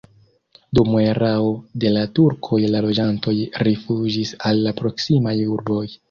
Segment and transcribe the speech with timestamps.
[0.77, 1.51] Dum erao
[1.83, 3.33] de la turkoj la loĝantoj
[3.67, 5.83] rifuĝis al la proksimaj urboj.